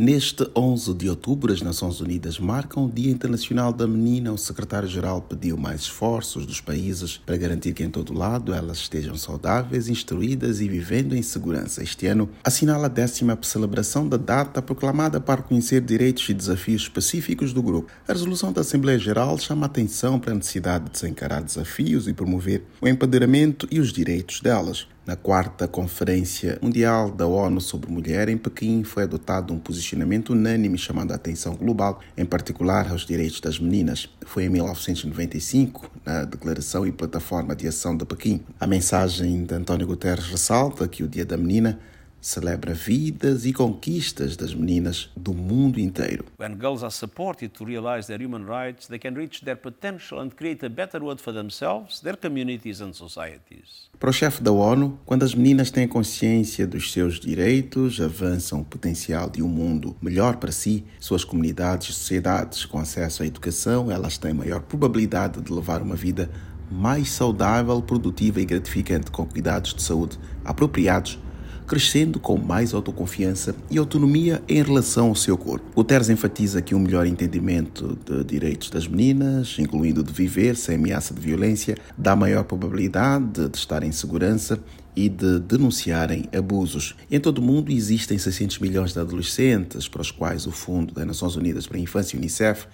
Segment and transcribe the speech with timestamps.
[0.00, 4.32] Neste 11 de outubro, as Nações Unidas marcam o Dia Internacional da Menina.
[4.32, 9.14] O secretário-geral pediu mais esforços dos países para garantir que em todo lado elas estejam
[9.14, 11.82] saudáveis, instruídas e vivendo em segurança.
[11.82, 17.52] Este ano assinala a décima celebração da data proclamada para reconhecer direitos e desafios específicos
[17.52, 17.92] do grupo.
[18.08, 22.08] A resolução da Assembleia Geral chama a atenção para a necessidade de se encarar desafios
[22.08, 24.88] e promover o empoderamento e os direitos delas.
[25.10, 30.78] Na quarta Conferência Mundial da ONU sobre Mulher, em Pequim, foi adotado um posicionamento unânime
[30.78, 34.08] chamando a atenção global, em particular aos direitos das meninas.
[34.24, 38.40] Foi em 1995, na Declaração e Plataforma de Ação de Pequim.
[38.60, 41.80] A mensagem de António Guterres ressalta que o Dia da Menina
[42.20, 46.24] celebra vidas e conquistas das meninas do mundo inteiro.
[46.38, 50.30] When girls are supported to realize their human rights, they can reach their potential and
[50.30, 53.88] create a better world for themselves, their communities and societies.
[53.98, 58.64] Para o chefe da ONU, quando as meninas têm consciência dos seus direitos, avançam o
[58.64, 62.64] potencial de um mundo melhor para si, suas comunidades e sociedades.
[62.64, 66.30] Com acesso à educação, elas têm maior probabilidade de levar uma vida
[66.70, 71.18] mais saudável, produtiva e gratificante, com cuidados de saúde apropriados
[71.70, 75.70] crescendo com mais autoconfiança e autonomia em relação ao seu corpo.
[75.72, 81.14] Guterres enfatiza que um melhor entendimento de direitos das meninas, incluindo de viver sem ameaça
[81.14, 84.58] de violência, dá maior probabilidade de estar em segurança
[84.96, 86.96] e de denunciarem abusos.
[87.08, 91.06] Em todo o mundo existem 600 milhões de adolescentes para os quais o Fundo das
[91.06, 92.66] Nações Unidas para a Infância, UNICEF,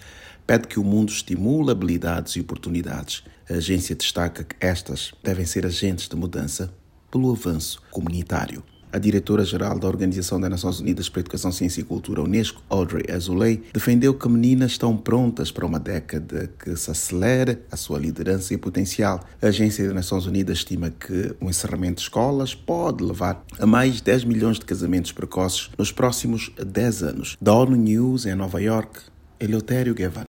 [0.47, 3.25] pede que o mundo estimule habilidades e oportunidades.
[3.51, 6.73] A agência destaca que estas devem ser agentes de mudança
[7.11, 8.65] pelo avanço comunitário.
[8.97, 13.63] A diretora-geral da Organização das Nações Unidas para Educação, Ciência e Cultura, Unesco, Audrey Azoulay,
[13.71, 18.57] defendeu que meninas estão prontas para uma década que se acelere a sua liderança e
[18.57, 19.21] potencial.
[19.43, 24.01] A Agência das Nações Unidas estima que o encerramento de escolas pode levar a mais
[24.01, 27.37] 10 milhões de casamentos precoces nos próximos 10 anos.
[27.39, 28.99] Da ONU News em Nova York,
[29.39, 30.25] Eleutério Guevara.